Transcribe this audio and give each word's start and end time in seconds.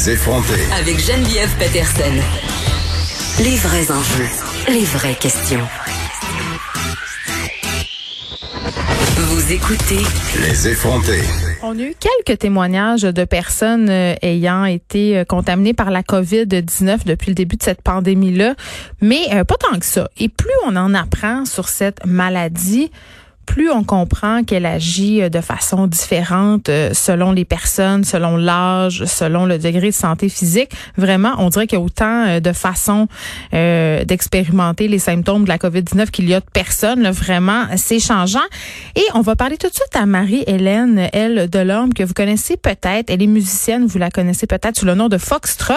Les 0.00 0.12
effronter. 0.12 0.54
Avec 0.80 0.98
Geneviève 0.98 1.54
Peterson. 1.58 2.14
Les 3.44 3.56
vrais 3.56 3.90
enjeux, 3.90 4.30
les 4.70 4.84
vraies 4.84 5.14
questions. 5.14 5.60
Vous 9.18 9.52
écoutez 9.52 10.02
Les 10.40 10.68
effronter. 10.68 11.20
On 11.62 11.78
a 11.78 11.82
eu 11.82 11.94
quelques 11.94 12.38
témoignages 12.38 13.02
de 13.02 13.24
personnes 13.24 13.90
euh, 13.90 14.14
ayant 14.22 14.64
été 14.64 15.18
euh, 15.18 15.24
contaminées 15.24 15.74
par 15.74 15.90
la 15.90 16.00
COVID-19 16.00 17.04
depuis 17.04 17.28
le 17.28 17.34
début 17.34 17.56
de 17.56 17.62
cette 17.62 17.82
pandémie-là, 17.82 18.54
mais 19.02 19.20
euh, 19.34 19.44
pas 19.44 19.56
tant 19.56 19.78
que 19.78 19.84
ça. 19.84 20.08
Et 20.16 20.30
plus 20.30 20.48
on 20.66 20.76
en 20.76 20.94
apprend 20.94 21.44
sur 21.44 21.68
cette 21.68 22.06
maladie, 22.06 22.90
plus 23.50 23.68
on 23.68 23.82
comprend 23.82 24.44
qu'elle 24.44 24.64
agit 24.64 25.22
euh, 25.22 25.28
de 25.28 25.40
façon 25.40 25.88
différente 25.88 26.68
euh, 26.68 26.90
selon 26.94 27.32
les 27.32 27.44
personnes, 27.44 28.04
selon 28.04 28.36
l'âge, 28.36 29.04
selon 29.06 29.44
le 29.44 29.58
degré 29.58 29.88
de 29.88 29.94
santé 29.94 30.28
physique. 30.28 30.70
Vraiment, 30.96 31.32
on 31.38 31.48
dirait 31.48 31.66
qu'il 31.66 31.76
y 31.76 31.82
a 31.82 31.84
autant 31.84 32.28
euh, 32.28 32.38
de 32.38 32.52
façons 32.52 33.08
d'expérimenter 33.52 34.86
les 34.86 35.00
symptômes 35.00 35.42
de 35.44 35.48
la 35.48 35.58
COVID-19 35.58 36.10
qu'il 36.10 36.28
y 36.28 36.34
a 36.34 36.38
de 36.38 36.46
personnes. 36.52 37.10
Vraiment, 37.10 37.64
c'est 37.76 37.98
changeant. 37.98 38.38
Et 38.94 39.02
on 39.14 39.20
va 39.20 39.34
parler 39.34 39.56
tout 39.56 39.68
de 39.68 39.74
suite 39.74 39.96
à 39.96 40.06
Marie-Hélène, 40.06 41.08
elle, 41.12 41.50
de 41.50 41.58
l'homme 41.58 41.92
que 41.92 42.04
vous 42.04 42.14
connaissez 42.14 42.56
peut-être. 42.56 43.10
Elle 43.10 43.22
est 43.22 43.26
musicienne, 43.26 43.86
vous 43.86 43.98
la 43.98 44.10
connaissez 44.10 44.46
peut-être 44.46 44.78
sous 44.78 44.86
le 44.86 44.94
nom 44.94 45.08
de 45.08 45.18
Foxtrot. 45.18 45.74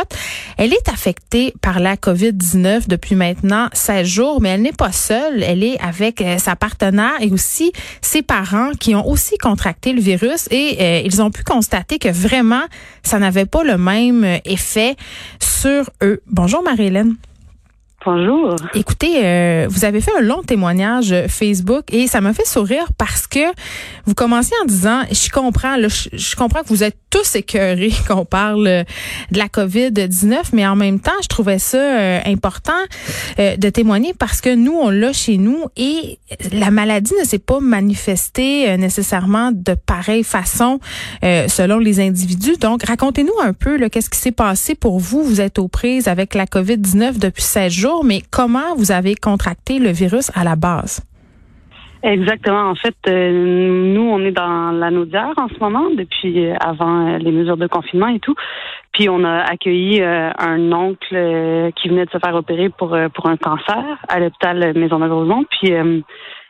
Elle 0.58 0.74
est 0.74 0.90
affectée 0.90 1.54
par 1.62 1.80
la 1.80 1.96
COVID-19 1.96 2.88
depuis 2.88 3.16
maintenant 3.16 3.70
16 3.74 4.08
jours, 4.08 4.42
mais 4.42 4.50
elle 4.50 4.62
n'est 4.62 4.72
pas 4.72 4.92
seule. 4.92 5.42
Elle 5.42 5.64
est 5.64 5.80
avec 5.82 6.24
sa 6.38 6.56
partenaire 6.56 7.14
et 7.20 7.32
aussi 7.32 7.63
ses 8.02 8.22
parents 8.22 8.72
qui 8.80 8.96
ont 8.96 9.08
aussi 9.08 9.38
contracté 9.38 9.94
le 9.94 10.02
virus 10.02 10.48
et 10.52 10.78
euh, 10.80 11.02
ils 11.06 11.22
ont 11.22 11.32
pu 11.32 11.44
constater 11.44 12.00
que 12.00 12.10
vraiment, 12.10 12.64
ça 13.04 13.20
n'avait 13.20 13.46
pas 13.46 13.64
le 13.64 13.78
même 13.78 14.40
effet 14.46 14.96
sur 15.40 15.90
eux. 16.02 16.22
Bonjour 16.28 16.64
Marie-Hélène. 16.64 17.16
Bonjour. 18.06 18.58
Écoutez, 18.74 19.22
euh, 19.24 19.68
vous 19.70 19.86
avez 19.86 20.02
fait 20.02 20.12
un 20.18 20.22
long 20.22 20.42
témoignage 20.44 21.16
Facebook 21.30 21.86
et 21.94 22.08
ça 22.08 22.20
m'a 22.20 22.34
fait 22.34 22.46
sourire 22.46 22.88
parce 22.98 23.28
que 23.28 23.40
vous 24.06 24.14
commencez 24.14 24.52
en 24.62 24.66
disant, 24.66 25.04
je 25.10 25.30
comprends, 25.30 25.78
je, 25.78 26.36
comprends 26.36 26.64
que 26.64 26.68
vous 26.68 26.84
êtes 26.84 26.98
tous 27.10 27.36
écœurés 27.36 27.94
qu'on 28.08 28.26
parle 28.26 28.84
de 29.32 29.38
la 29.38 29.48
COVID-19, 29.48 30.50
mais 30.52 30.68
en 30.68 30.76
même 30.76 31.00
temps, 31.00 31.12
je 31.22 31.30
trouvais 31.30 31.60
ça 31.60 31.78
euh, 31.78 32.20
important 32.26 32.74
euh, 33.40 33.56
de 33.56 33.70
témoigner 33.70 34.14
parce 34.14 34.42
que 34.42 34.54
nous, 34.54 34.74
on 34.74 34.90
l'a 34.90 35.14
chez 35.14 35.38
nous 35.38 35.64
et 35.78 36.20
la 36.52 36.72
maladie 36.72 37.14
ne 37.22 37.26
s'est 37.26 37.40
pas 37.40 37.62
manifestée 37.62 38.76
nécessairement 38.78 39.52
de 39.54 39.76
pareille 39.76 40.24
façon 40.24 40.80
selon 41.22 41.80
les 41.80 42.02
individus. 42.02 42.58
Donc, 42.58 42.84
racontez-nous 42.84 43.40
un 43.42 43.54
peu 43.54 43.78
qu'est-ce 43.90 44.10
qui 44.10 44.20
s'est 44.20 44.32
passé 44.32 44.76
pour 44.76 45.00
vous? 45.00 45.24
Vous 45.24 45.40
êtes 45.40 45.60
aux 45.60 45.68
prises 45.68 46.08
avec 46.08 46.34
la 46.34 46.46
COVID-19 46.46 47.20
depuis 47.20 47.44
16 47.44 47.72
jours 47.72 47.93
mais 48.04 48.22
comment 48.32 48.76
vous 48.76 48.92
avez 48.92 49.16
contracté 49.16 49.80
le 49.80 49.92
virus 49.92 50.32
à 50.36 50.44
la 50.44 50.56
base? 50.56 51.06
Exactement. 52.04 52.70
En 52.70 52.76
fait, 52.76 52.96
euh, 53.08 53.32
nous, 53.94 54.02
on 54.02 54.20
est 54.20 54.32
dans 54.32 54.72
la 54.72 54.92
Naudière 54.92 55.34
en 55.38 55.48
ce 55.48 55.58
moment, 55.60 55.90
depuis 55.90 56.48
euh, 56.48 56.54
avant 56.60 57.08
euh, 57.08 57.18
les 57.18 57.32
mesures 57.32 57.56
de 57.56 57.68
confinement 57.68 58.10
et 58.10 58.20
tout. 58.20 58.36
Puis 58.92 59.08
on 59.08 59.24
a 59.24 59.40
accueilli 59.40 60.04
un 60.04 60.72
oncle 60.72 61.72
qui 61.76 61.90
venait 61.90 62.06
de 62.06 62.12
se 62.12 62.20
faire 62.20 62.36
opérer 62.36 62.70
pour 62.70 62.96
pour 63.16 63.26
un 63.26 63.38
cancer 63.38 63.84
à 64.08 64.20
l'hôpital 64.20 64.78
Maisonneuve-Rosemont. 64.78 65.46
Puis 65.50 65.74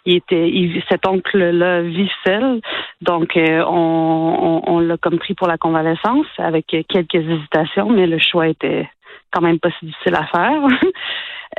il 0.06 0.16
était, 0.18 0.52
cet 0.90 1.08
oncle-là 1.08 1.84
vit 1.84 2.12
seul, 2.26 2.60
donc 3.00 3.38
on, 3.38 4.62
on, 4.68 4.80
l'a 4.80 4.98
comme 4.98 5.20
pris 5.20 5.36
pour 5.36 5.48
la 5.48 5.58
convalescence 5.58 6.28
avec 6.38 6.66
quelques 6.68 7.16
hésitations, 7.16 7.90
mais 7.90 8.08
le 8.08 8.20
choix 8.20 8.50
était 8.50 8.90
quand 9.34 9.42
même 9.42 9.60
pas 9.60 9.70
si 9.80 9.86
difficile 9.86 10.16
à 10.16 10.26
faire. 10.28 10.62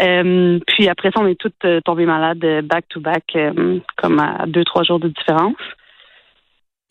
Euh, 0.00 0.58
puis 0.66 0.88
après 0.88 1.12
ça, 1.12 1.20
on 1.22 1.26
est 1.28 1.38
toutes 1.38 1.64
euh, 1.64 1.80
tombées 1.80 2.04
malades 2.04 2.44
euh, 2.44 2.62
back 2.62 2.88
to 2.88 2.98
back, 2.98 3.38
comme 3.96 4.18
à 4.18 4.44
deux 4.48 4.64
trois 4.64 4.82
jours 4.82 4.98
de 4.98 5.06
différence. 5.06 5.54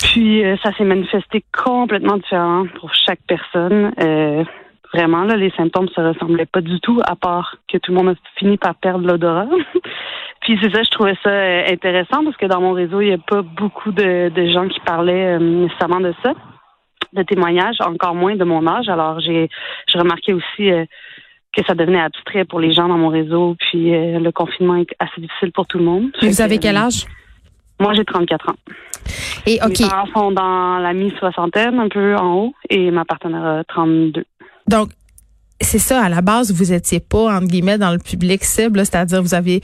Puis 0.01 0.41
ça 0.63 0.71
s'est 0.71 0.85
manifesté 0.85 1.43
complètement 1.51 2.15
différent 2.15 2.65
pour 2.79 2.93
chaque 2.93 3.19
personne. 3.27 3.91
vraiment, 4.93 5.25
là, 5.25 5.35
les 5.35 5.51
symptômes 5.57 5.89
se 5.89 5.99
ressemblaient 5.99 6.45
pas 6.45 6.61
du 6.61 6.79
tout, 6.79 7.01
à 7.03 7.17
part 7.17 7.57
que 7.67 7.77
tout 7.77 7.91
le 7.91 7.97
monde 7.97 8.15
a 8.15 8.39
fini 8.39 8.55
par 8.55 8.75
perdre 8.75 9.05
l'odorat. 9.05 9.49
Puis 10.39 10.57
c'est 10.61 10.73
ça, 10.73 10.81
je 10.81 10.91
trouvais 10.91 11.17
ça 11.23 11.31
intéressant 11.69 12.23
parce 12.23 12.37
que 12.37 12.45
dans 12.45 12.61
mon 12.61 12.71
réseau, 12.71 13.01
il 13.01 13.07
n'y 13.07 13.13
a 13.13 13.17
pas 13.17 13.41
beaucoup 13.41 13.91
de, 13.91 14.29
de 14.29 14.45
gens 14.49 14.69
qui 14.69 14.79
parlaient 14.79 15.39
nécessairement 15.39 15.99
de 15.99 16.13
ça 16.23 16.31
de 17.13 17.23
témoignages, 17.23 17.77
encore 17.79 18.15
moins 18.15 18.35
de 18.35 18.43
mon 18.43 18.65
âge. 18.67 18.89
Alors, 18.89 19.19
j'ai 19.19 19.49
remarqué 19.93 20.33
aussi 20.33 20.71
euh, 20.71 20.85
que 21.55 21.63
ça 21.65 21.75
devenait 21.75 22.01
abstrait 22.01 22.45
pour 22.45 22.59
les 22.59 22.73
gens 22.73 22.87
dans 22.87 22.97
mon 22.97 23.09
réseau, 23.09 23.55
puis 23.59 23.93
euh, 23.93 24.19
le 24.19 24.31
confinement 24.31 24.75
est 24.75 24.89
assez 24.99 25.21
difficile 25.21 25.51
pour 25.51 25.67
tout 25.67 25.77
le 25.77 25.85
monde. 25.85 26.11
vous 26.21 26.41
avez 26.41 26.57
quel 26.57 26.77
âge? 26.77 27.05
Moi, 27.79 27.93
j'ai 27.93 28.05
34 28.05 28.49
ans. 28.49 28.55
Et 29.45 29.59
OK. 29.63 29.79
Mes 29.79 29.87
parents 29.87 30.07
sont 30.13 30.31
dans 30.31 30.77
la 30.79 30.93
mi-soixantaine, 30.93 31.79
un 31.79 31.89
peu 31.89 32.15
en 32.15 32.35
haut, 32.35 32.53
et 32.69 32.91
ma 32.91 33.05
partenaire 33.05 33.45
a 33.45 33.63
32. 33.65 34.23
Donc, 34.67 34.89
c'est 35.59 35.79
ça, 35.79 36.01
à 36.01 36.09
la 36.09 36.21
base, 36.21 36.53
vous 36.53 36.73
étiez 36.73 36.99
pas, 36.99 37.35
entre 37.35 37.47
guillemets, 37.47 37.77
dans 37.77 37.91
le 37.91 37.99
public 37.99 38.43
cible, 38.43 38.79
c'est-à-dire 38.79 39.21
vous 39.21 39.33
aviez 39.33 39.61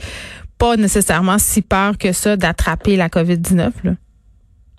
pas 0.58 0.76
nécessairement 0.76 1.38
si 1.38 1.62
peur 1.62 1.96
que 1.98 2.12
ça 2.12 2.36
d'attraper 2.36 2.96
la 2.96 3.08
COVID-19, 3.08 3.70
là? 3.84 3.92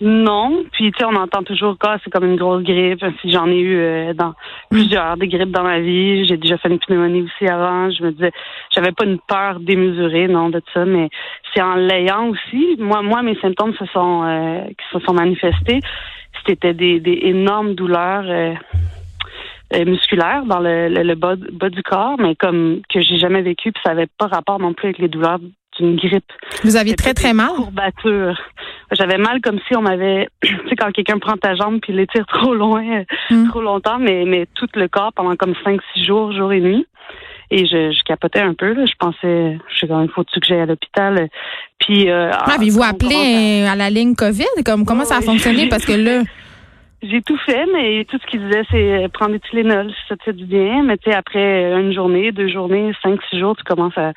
Non, 0.04 0.64
puis 0.72 0.90
tu 0.90 0.98
sais, 0.98 1.04
on 1.04 1.14
entend 1.14 1.44
toujours 1.44 1.78
que 1.78 1.86
c'est 2.02 2.10
comme 2.10 2.24
une 2.24 2.36
grosse 2.36 2.64
grippe. 2.64 3.04
Si 3.20 3.30
j'en 3.30 3.46
ai 3.46 3.60
eu 3.60 3.76
euh, 3.76 4.14
dans 4.14 4.34
plusieurs 4.68 5.16
des 5.16 5.28
grippes 5.28 5.52
dans 5.52 5.62
ma 5.62 5.78
vie, 5.78 6.26
j'ai 6.26 6.36
déjà 6.36 6.58
fait 6.58 6.70
une 6.70 6.80
pneumonie 6.80 7.22
aussi 7.22 7.48
avant. 7.48 7.88
Je 7.88 8.02
me 8.02 8.10
disais, 8.10 8.32
j'avais 8.74 8.90
pas 8.90 9.04
une 9.04 9.20
peur 9.20 9.60
démesurée, 9.60 10.26
non, 10.26 10.50
de 10.50 10.60
ça, 10.74 10.84
mais 10.84 11.08
c'est 11.54 11.62
en 11.62 11.76
l'ayant 11.76 12.30
aussi. 12.30 12.74
Moi, 12.80 13.00
moi, 13.02 13.22
mes 13.22 13.36
symptômes 13.36 13.74
se 13.74 13.86
sont 13.86 14.24
euh, 14.24 14.64
qui 14.70 14.84
se 14.92 14.98
sont 15.04 15.12
manifestés. 15.12 15.78
C'était 16.44 16.74
des, 16.74 16.98
des 16.98 17.20
énormes 17.22 17.74
douleurs. 17.76 18.24
Euh, 18.26 18.54
musculaires 19.86 20.44
dans 20.44 20.60
le, 20.60 20.88
le, 20.88 21.14
bas, 21.14 21.34
bas, 21.50 21.70
du 21.70 21.82
corps, 21.82 22.16
mais 22.18 22.34
comme 22.34 22.82
que 22.92 23.00
j'ai 23.00 23.16
jamais 23.16 23.40
vécu, 23.40 23.72
puis 23.72 23.82
ça 23.82 23.92
avait 23.92 24.08
pas 24.18 24.26
rapport 24.26 24.58
non 24.58 24.74
plus 24.74 24.88
avec 24.88 24.98
les 24.98 25.08
douleurs 25.08 25.38
d'une 25.78 25.96
grippe. 25.96 26.30
Vous 26.64 26.76
aviez 26.76 26.94
très 26.94 27.14
très 27.14 27.32
mal? 27.32 27.50
Courbature. 27.56 28.38
J'avais 28.92 29.18
mal 29.18 29.40
comme 29.40 29.58
si 29.66 29.76
on 29.76 29.82
m'avait, 29.82 30.28
tu 30.42 30.56
sais, 30.68 30.76
quand 30.76 30.90
quelqu'un 30.92 31.18
prend 31.18 31.36
ta 31.36 31.54
jambe 31.54 31.80
puis 31.80 31.92
l'étire 31.92 32.26
trop 32.26 32.54
loin, 32.54 33.04
hmm. 33.30 33.48
trop 33.48 33.62
longtemps, 33.62 33.98
mais, 33.98 34.24
mais 34.26 34.46
tout 34.54 34.68
le 34.74 34.88
corps 34.88 35.12
pendant 35.14 35.36
comme 35.36 35.54
cinq, 35.64 35.80
six 35.92 36.04
jours, 36.04 36.32
jour 36.32 36.52
et 36.52 36.60
nuit. 36.60 36.86
Et 37.50 37.66
je, 37.66 37.92
je 37.92 38.02
capotais 38.04 38.40
un 38.40 38.54
peu, 38.54 38.72
là. 38.72 38.86
Je 38.86 38.94
pensais, 38.98 39.58
je 39.68 39.78
sais 39.78 39.86
quand 39.86 39.98
même, 39.98 40.08
faut-tu 40.08 40.40
que 40.40 40.46
j'aille 40.46 40.60
à 40.60 40.66
l'hôpital? 40.66 41.28
Puis, 41.78 42.08
euh, 42.08 42.30
ah, 42.32 42.54
Avez-vous 42.54 42.82
appelé 42.82 43.66
à... 43.68 43.76
la 43.76 43.90
ligne 43.90 44.14
COVID? 44.14 44.64
Comme, 44.64 44.86
comment 44.86 45.04
ça 45.04 45.18
a 45.18 45.20
fonctionné? 45.22 45.68
Parce 45.68 45.84
que 45.84 45.92
là, 45.92 46.22
j'ai 47.02 47.20
tout 47.20 47.36
fait, 47.44 47.66
mais 47.74 48.04
tout 48.04 48.16
ce 48.18 48.26
qu'ils 48.26 48.40
disaient, 48.46 48.62
c'est 48.70 49.08
prendre 49.12 49.32
des 49.32 49.40
Tylenol 49.40 49.90
si 49.90 50.08
ça 50.08 50.16
te 50.16 50.22
fait 50.22 50.32
du 50.32 50.46
bien. 50.46 50.82
Mais 50.84 50.96
tu 50.96 51.10
sais, 51.10 51.16
après 51.16 51.72
une 51.78 51.92
journée, 51.92 52.32
deux 52.32 52.48
journées, 52.48 52.92
cinq, 53.02 53.20
six 53.28 53.38
jours, 53.38 53.56
tu 53.56 53.64
commences 53.64 53.98
à 53.98 54.12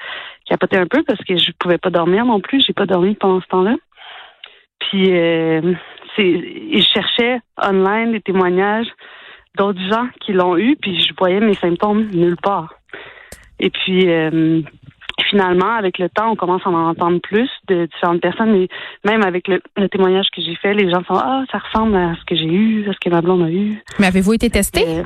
capoter 0.46 0.78
un 0.78 0.88
peu 0.88 1.04
parce 1.04 1.24
que 1.24 1.38
je 1.38 1.52
pouvais 1.60 1.78
pas 1.78 1.90
dormir 1.90 2.26
non 2.26 2.40
plus. 2.40 2.64
J'ai 2.66 2.74
pas 2.74 2.86
dormi 2.86 3.16
pendant 3.16 3.42
ce 3.42 3.48
temps-là. 3.48 3.76
Puis, 4.80 5.12
euh, 5.12 5.74
c'est, 6.16 6.28
ils 6.28 6.86
cherchaient 6.94 7.40
online 7.62 8.12
des 8.12 8.22
témoignages 8.22 8.88
d'autres 9.58 9.82
gens 9.90 10.08
qui 10.22 10.34
l'ont 10.34 10.58
eu, 10.58 10.76
puis 10.76 11.00
je 11.02 11.14
voyais 11.18 11.40
mes 11.40 11.54
symptômes 11.54 12.08
nulle 12.12 12.38
part. 12.38 12.74
Et 13.60 13.70
puis, 13.70 14.10
euh, 14.10 14.62
finalement, 15.30 15.74
avec 15.76 15.98
le 15.98 16.10
temps, 16.10 16.32
on 16.32 16.36
commence 16.36 16.62
à 16.66 16.70
en 16.70 16.90
entendre 16.90 17.20
plus 17.22 17.50
de 17.68 17.86
différentes 17.86 18.22
personnes. 18.22 18.54
Et 18.56 18.68
même 19.06 19.24
avec 19.24 19.48
le, 19.48 19.62
témoignage 19.88 20.28
que 20.36 20.42
j'ai 20.42 20.56
fait, 20.56 20.74
les 20.74 20.90
gens 20.90 21.04
sont 21.06 21.16
Ah, 21.16 21.44
ça 21.52 21.60
ressemble 21.60 21.96
à 21.96 22.16
ce 22.16 22.26
que 22.26 22.36
j'ai 22.36 22.46
eu, 22.46 22.90
à 22.90 22.94
ce 22.94 23.00
que 23.00 23.10
ma 23.10 23.22
blonde 23.22 23.44
a 23.44 23.50
eu. 23.50 23.82
Mais 24.00 24.08
avez-vous 24.08 24.34
été 24.34 24.50
testé? 24.50 24.84
Euh, 24.86 25.04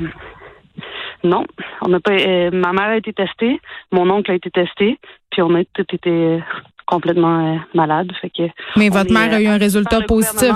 non, 1.23 1.45
on 1.81 1.89
n'a 1.89 1.99
pas. 1.99 2.11
Euh, 2.11 2.49
ma 2.51 2.73
mère 2.73 2.89
a 2.89 2.97
été 2.97 3.13
testée, 3.13 3.59
mon 3.91 4.09
oncle 4.09 4.31
a 4.31 4.35
été 4.35 4.49
testé, 4.49 4.99
puis 5.31 5.41
on 5.41 5.53
a 5.55 5.63
tout 5.73 5.85
été 5.93 6.39
complètement 6.85 7.55
euh, 7.55 7.57
malade. 7.73 8.11
Fait 8.21 8.29
que 8.29 8.43
Mais 8.75 8.89
votre 8.89 9.13
mère 9.13 9.33
a 9.33 9.41
eu 9.41 9.47
un 9.47 9.57
résultat 9.57 10.01
positif. 10.01 10.53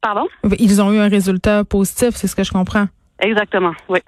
Pardon? 0.00 0.28
Ils 0.58 0.82
ont 0.82 0.92
eu 0.92 0.98
un 0.98 1.08
résultat 1.08 1.64
positif, 1.64 2.10
c'est 2.14 2.26
ce 2.26 2.36
que 2.36 2.44
je 2.44 2.52
comprends. 2.52 2.86
Exactement, 3.20 3.72
oui. 3.88 4.00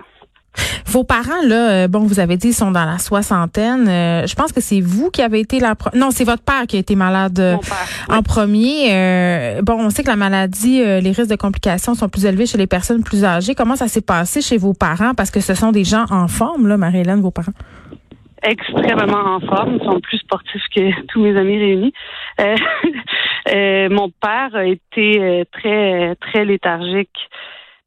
Vos 0.86 1.04
parents, 1.04 1.42
là, 1.46 1.70
euh, 1.70 1.88
bon, 1.88 2.00
vous 2.00 2.18
avez 2.18 2.36
dit, 2.38 2.48
ils 2.48 2.54
sont 2.54 2.70
dans 2.70 2.84
la 2.84 2.98
soixantaine. 2.98 3.88
Euh, 3.88 4.26
je 4.26 4.34
pense 4.34 4.52
que 4.52 4.60
c'est 4.60 4.80
vous 4.80 5.10
qui 5.10 5.22
avez 5.22 5.40
été 5.40 5.60
la... 5.60 5.74
Non, 5.94 6.10
c'est 6.10 6.24
votre 6.24 6.42
père 6.42 6.66
qui 6.66 6.76
a 6.76 6.78
été 6.78 6.96
malade 6.96 7.38
euh, 7.38 7.56
en 8.08 8.22
premier. 8.22 9.60
bon, 9.62 9.74
on 9.78 9.90
sait 9.90 10.02
que 10.02 10.08
la 10.08 10.16
maladie, 10.16 10.78
les 10.78 11.12
risques 11.12 11.30
de 11.30 11.36
complications 11.36 11.94
sont 11.94 12.08
plus 12.08 12.24
élevés 12.24 12.46
chez 12.46 12.58
les 12.58 12.66
personnes 12.66 13.02
plus 13.02 13.24
âgées. 13.24 13.54
Comment 13.54 13.76
ça 13.76 13.88
s'est 13.88 14.00
passé 14.00 14.40
chez 14.40 14.56
vos 14.56 14.72
parents? 14.72 15.14
Parce 15.14 15.30
que 15.30 15.40
ce 15.40 15.54
sont 15.54 15.72
des 15.72 15.84
gens 15.84 16.06
en 16.10 16.26
forme, 16.26 16.66
là, 16.66 16.76
Marie-Hélène, 16.76 17.20
vos 17.20 17.30
parents 17.30 17.52
extrêmement 18.40 19.34
en 19.34 19.40
forme. 19.40 19.78
Ils 19.80 19.84
sont 19.84 19.98
plus 19.98 20.18
sportifs 20.18 20.62
que 20.72 21.02
tous 21.08 21.20
mes 21.20 21.36
amis 21.36 21.58
réunis. 21.58 21.92
mon 23.92 24.10
père 24.10 24.54
a 24.54 24.64
été 24.64 25.44
très 25.50 26.14
très 26.14 26.44
léthargique 26.44 27.10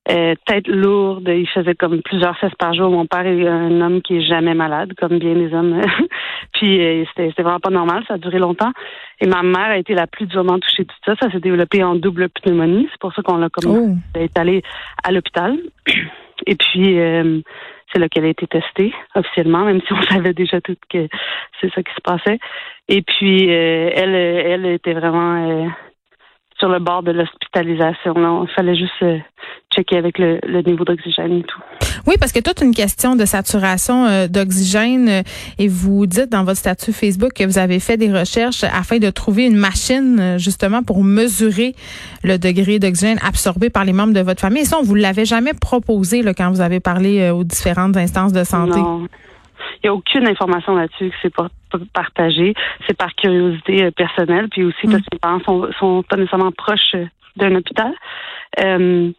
euh, 0.09 0.33
tête 0.48 0.68
lourde. 0.68 1.27
Il 1.27 1.48
faisait 1.48 1.75
comme 1.75 2.01
plusieurs 2.01 2.36
fesses 2.39 2.56
par 2.57 2.74
jour. 2.74 2.89
Mon 2.89 3.06
père 3.06 3.25
est 3.25 3.48
un 3.48 3.81
homme 3.81 4.01
qui 4.01 4.18
est 4.18 4.25
jamais 4.25 4.56
malade, 4.56 4.94
comme 5.00 5.19
bien 5.19 5.36
des 5.36 5.53
hommes. 5.53 5.80
Puis 6.53 6.81
euh, 6.83 7.06
c'était 7.15 7.44
vraiment 7.44 7.59
pas 7.59 7.69
normal. 7.69 8.03
Ça 8.07 8.15
a 8.15 8.18
duré 8.18 8.39
longtemps. 8.39 8.71
Et 9.19 9.27
ma 9.27 9.44
mère 9.44 9.69
a 9.69 9.77
été 9.77 9.94
la 9.94 10.07
plus 10.07 10.25
durement 10.25 10.57
touchée 10.57 10.83
de 10.83 10.88
tout 10.88 10.95
ça. 11.06 11.13
Ça 11.21 11.31
s'est 11.31 11.39
développé 11.39 11.83
en 11.83 11.95
double 11.95 12.30
pneumonie. 12.30 12.88
C'est 12.92 13.00
pour 13.00 13.13
ça 13.13 13.21
qu'on 13.21 13.38
l'a 13.38 13.50
comme 13.50 13.71
oh. 13.71 14.19
est 14.19 14.38
allé 14.39 14.63
à 15.03 15.12
l'hôpital. 15.12 15.57
Et 16.48 16.56
puis 16.56 17.00
euh, 17.00 17.39
c'est 17.94 18.00
là 18.00 18.09
qu'elle 18.09 18.25
a 18.25 18.30
été 18.30 18.48
testée 18.48 18.92
officiellement, 19.13 19.65
même 19.65 19.81
si 19.81 19.94
on 19.94 20.01
savait 20.09 20.33
déjà 20.33 20.59
tout 20.62 20.75
que 20.89 21.07
c'est 21.59 21.71
ça 21.74 21.83
qui 21.83 21.94
se 21.94 22.01
passait. 22.01 22.39
Et 22.89 23.03
puis 23.03 23.48
elle, 23.48 24.15
elle 24.15 24.65
était 24.65 24.94
vraiment 24.94 25.69
sur 26.57 26.69
le 26.69 26.80
bord 26.80 27.03
de 27.03 27.12
l'hospitalisation. 27.12 28.45
Il 28.45 28.50
fallait 28.56 28.75
juste 28.75 29.03
checker 29.71 29.97
avec 29.97 30.19
le, 30.19 30.39
niveau 30.65 30.83
d'oxygène 30.85 31.39
et 31.39 31.44
tout. 31.44 31.62
Oui, 32.07 32.15
parce 32.19 32.31
que 32.31 32.39
toute 32.39 32.62
une 32.62 32.73
question 32.73 33.15
de 33.15 33.25
saturation 33.25 34.06
euh, 34.06 34.27
d'oxygène 34.27 35.09
euh, 35.09 35.21
et 35.57 35.68
vous 35.68 36.06
dites 36.06 36.31
dans 36.31 36.44
votre 36.44 36.57
statut 36.57 36.94
Facebook 36.94 37.33
que 37.33 37.44
vous 37.44 37.57
avez 37.57 37.79
fait 37.79 37.97
des 37.97 38.12
recherches 38.12 38.63
afin 38.63 38.97
de 38.97 39.09
trouver 39.09 39.45
une 39.45 39.57
machine 39.57 40.19
euh, 40.19 40.38
justement 40.38 40.83
pour 40.83 41.03
mesurer 41.03 41.73
le 42.23 42.38
degré 42.38 42.79
d'oxygène 42.79 43.18
absorbé 43.25 43.69
par 43.69 43.85
les 43.85 43.94
membres 43.94 44.13
de 44.13 44.21
votre 44.21 44.41
famille. 44.41 44.63
Et 44.63 44.65
ça, 44.65 44.77
on 44.79 44.83
vous 44.83 44.95
l'avait 44.95 45.25
jamais 45.25 45.53
proposé 45.53 46.21
là, 46.21 46.33
quand 46.33 46.50
vous 46.50 46.62
avez 46.62 46.79
parlé 46.79 47.29
aux 47.29 47.44
différentes 47.44 47.97
instances 47.97 48.33
de 48.33 48.44
santé. 48.44 48.79
Non. 48.79 49.07
Il 49.83 49.88
n'y 49.88 49.89
a 49.89 49.94
aucune 49.94 50.27
information 50.27 50.75
là-dessus 50.75 51.09
que 51.09 51.15
c'est 51.21 51.33
pas 51.33 51.47
partagé. 51.94 52.53
C'est 52.88 52.95
par 52.95 53.13
curiosité 53.15 53.89
personnelle, 53.91 54.47
puis 54.50 54.63
aussi 54.63 54.83
parce 54.83 54.97
mm. 54.97 55.01
que 55.01 55.09
les 55.13 55.19
parents 55.19 55.39
sont, 55.45 55.67
sont 55.79 56.03
pas 56.07 56.17
nécessairement 56.17 56.51
proches 56.51 56.95
d'un 57.35 57.56
hôpital. 57.56 57.94
Euh, 58.59 59.12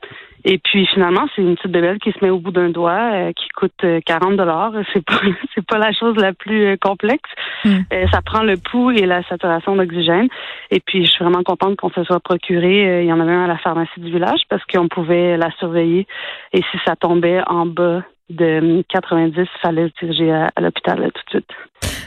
et 0.44 0.58
puis 0.58 0.86
finalement, 0.86 1.26
c'est 1.34 1.42
une 1.42 1.54
petite 1.54 1.70
bébelle 1.70 1.98
qui 1.98 2.10
se 2.10 2.18
met 2.22 2.30
au 2.30 2.38
bout 2.38 2.50
d'un 2.50 2.70
doigt, 2.70 3.12
euh, 3.12 3.32
qui 3.32 3.48
coûte 3.50 3.84
40 4.06 4.32
euh, 4.32 4.36
dollars. 4.36 4.72
C'est 4.92 5.04
pas 5.04 5.20
c'est 5.54 5.64
pas 5.64 5.78
la 5.78 5.92
chose 5.92 6.16
la 6.16 6.32
plus 6.32 6.66
euh, 6.66 6.76
complexe. 6.80 7.30
Hmm. 7.64 7.82
ça 8.10 8.20
prend 8.22 8.42
le 8.42 8.56
pouls 8.56 8.90
et 8.90 9.06
la 9.06 9.22
saturation 9.28 9.76
d'oxygène. 9.76 10.28
Et 10.70 10.80
puis 10.80 11.04
je 11.04 11.10
suis 11.10 11.24
vraiment 11.24 11.44
contente 11.44 11.76
qu'on 11.76 11.90
se 11.90 12.02
soit 12.04 12.18
procuré. 12.20 13.02
il 13.02 13.08
y 13.08 13.12
en 13.12 13.20
avait 13.20 13.32
un 13.32 13.44
à 13.44 13.46
la 13.46 13.58
pharmacie 13.58 14.00
du 14.00 14.10
village 14.10 14.40
parce 14.48 14.64
qu'on 14.64 14.88
pouvait 14.88 15.36
la 15.36 15.50
surveiller. 15.58 16.06
Et 16.52 16.58
si 16.58 16.78
ça 16.84 16.96
tombait 16.96 17.40
en 17.46 17.66
bas 17.66 18.02
de 18.30 18.84
90, 18.88 19.36
il 19.36 19.46
fallait 19.60 19.88
se 19.88 20.04
diriger 20.04 20.32
à, 20.32 20.50
l'hôpital 20.60 20.98
tout 20.98 21.22
de 21.26 21.30
suite. 21.30 21.50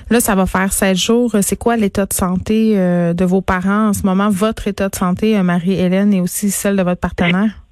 Là, 0.09 0.19
ça 0.19 0.35
va 0.35 0.45
faire 0.45 0.71
sept 0.73 0.97
jours. 0.97 1.31
C'est 1.41 1.57
quoi 1.57 1.77
l'état 1.77 2.05
de 2.05 2.13
santé 2.13 2.75
de 2.75 3.25
vos 3.25 3.41
parents 3.41 3.89
en 3.89 3.93
ce 3.93 4.05
moment? 4.05 4.29
Votre 4.29 4.67
état 4.67 4.89
de 4.89 4.95
santé, 4.95 5.41
Marie-Hélène, 5.41 6.13
et 6.13 6.21
aussi 6.21 6.49
celle 6.49 6.75
de 6.75 6.83
votre 6.83 6.99
partenaire? 6.99 7.64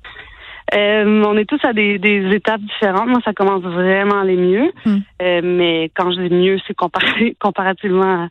Euh, 0.75 1.23
on 1.25 1.37
est 1.37 1.45
tous 1.45 1.59
à 1.63 1.73
des, 1.73 1.99
étapes 2.33 2.61
différentes. 2.61 3.07
Moi, 3.07 3.19
ça 3.23 3.33
commence 3.33 3.61
vraiment 3.61 4.17
à 4.17 4.21
aller 4.21 4.37
mieux. 4.37 4.71
Hmm. 4.85 4.97
Euh, 5.21 5.41
mais 5.43 5.91
quand 5.95 6.11
je 6.11 6.21
dis 6.21 6.33
mieux, 6.33 6.57
c'est 6.67 6.73
comparé, 6.73 7.35
comparativement 7.39 8.27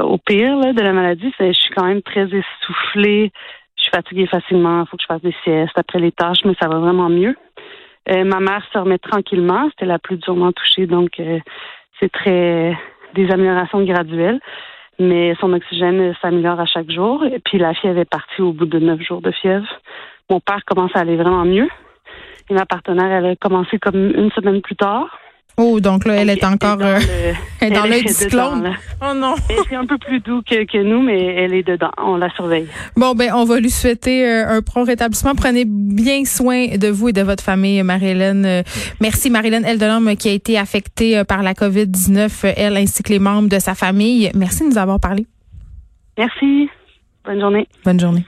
au 0.00 0.18
pire 0.18 0.74
de 0.74 0.82
la 0.82 0.92
maladie. 0.92 1.32
Je 1.40 1.52
suis 1.52 1.72
quand 1.74 1.86
même 1.86 2.02
très 2.02 2.26
essoufflée. 2.26 3.32
Je 3.76 3.82
suis 3.82 3.90
fatiguée 3.90 4.26
facilement. 4.26 4.82
Il 4.82 4.86
faut 4.86 4.98
que 4.98 5.02
je 5.02 5.06
fasse 5.06 5.22
des 5.22 5.34
siestes 5.42 5.78
après 5.78 5.98
les 5.98 6.12
tâches, 6.12 6.44
mais 6.44 6.54
ça 6.60 6.68
va 6.68 6.78
vraiment 6.78 7.08
mieux. 7.08 7.34
Euh, 8.10 8.24
ma 8.24 8.40
mère 8.40 8.62
se 8.70 8.78
remet 8.78 8.98
tranquillement. 8.98 9.70
C'était 9.70 9.86
la 9.86 9.98
plus 9.98 10.18
durement 10.18 10.52
touchée, 10.52 10.86
donc 10.86 11.18
c'est 11.98 12.12
très 12.12 12.76
des 13.14 13.30
améliorations 13.30 13.82
graduelles. 13.82 14.40
Mais 14.98 15.34
son 15.40 15.52
oxygène 15.54 16.14
s'améliore 16.20 16.60
à 16.60 16.66
chaque 16.66 16.90
jour. 16.90 17.24
Et 17.24 17.40
puis 17.40 17.58
la 17.58 17.72
fièvre 17.72 17.98
est 17.98 18.10
partie 18.10 18.42
au 18.42 18.52
bout 18.52 18.66
de 18.66 18.78
neuf 18.78 19.00
jours 19.00 19.22
de 19.22 19.30
fièvre. 19.30 19.66
Mon 20.30 20.40
père 20.40 20.64
commence 20.66 20.90
à 20.94 21.00
aller 21.00 21.16
vraiment 21.16 21.44
mieux. 21.44 21.68
Et 22.50 22.54
ma 22.54 22.66
partenaire, 22.66 23.10
elle 23.10 23.26
a 23.26 23.36
commencé 23.36 23.78
comme 23.78 24.12
une 24.14 24.30
semaine 24.32 24.60
plus 24.60 24.76
tard. 24.76 25.06
Oh, 25.56 25.78
donc 25.78 26.04
là, 26.04 26.14
elle 26.14 26.30
est 26.30 26.44
encore 26.44 26.78
euh, 26.80 26.98
elle 27.60 27.72
est 27.72 27.74
dans 27.76 27.84
l'œil 27.84 28.02
du 28.02 28.12
cyclone. 28.12 28.74
oh 29.00 29.14
non. 29.14 29.36
C'est 29.68 29.76
un 29.76 29.86
peu 29.86 29.98
plus 29.98 30.18
doux 30.18 30.42
que, 30.42 30.64
que, 30.64 30.82
nous, 30.82 31.00
mais 31.00 31.22
elle 31.22 31.54
est 31.54 31.62
dedans. 31.62 31.92
On 31.98 32.16
la 32.16 32.28
surveille. 32.30 32.66
Bon, 32.96 33.14
ben, 33.14 33.30
on 33.34 33.44
va 33.44 33.60
lui 33.60 33.70
souhaiter 33.70 34.26
euh, 34.26 34.48
un 34.48 34.62
prompt 34.62 34.84
rétablissement. 34.84 35.34
Prenez 35.36 35.64
bien 35.64 36.24
soin 36.24 36.76
de 36.76 36.88
vous 36.88 37.10
et 37.10 37.12
de 37.12 37.22
votre 37.22 37.44
famille, 37.44 37.80
Marie-Hélène. 37.84 38.44
Euh, 38.44 38.62
merci, 39.00 39.30
Marie-Hélène 39.30 39.64
Eldelhomme, 39.64 40.16
qui 40.16 40.28
a 40.28 40.32
été 40.32 40.58
affectée 40.58 41.22
par 41.24 41.42
la 41.42 41.52
COVID-19, 41.52 42.54
elle 42.56 42.76
ainsi 42.76 43.04
que 43.04 43.12
les 43.12 43.20
membres 43.20 43.48
de 43.48 43.60
sa 43.60 43.76
famille. 43.76 44.32
Merci 44.34 44.64
de 44.64 44.70
nous 44.70 44.78
avoir 44.78 44.98
parlé. 44.98 45.24
Merci. 46.18 46.68
Bonne 47.24 47.40
journée. 47.40 47.68
Bonne 47.84 48.00
journée. 48.00 48.26